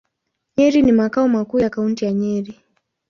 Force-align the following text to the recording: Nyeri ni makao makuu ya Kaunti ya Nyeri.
Nyeri 0.57 0.81
ni 0.81 0.91
makao 0.91 1.27
makuu 1.27 1.59
ya 1.59 1.69
Kaunti 1.69 2.05
ya 2.05 2.11
Nyeri. 2.13 2.59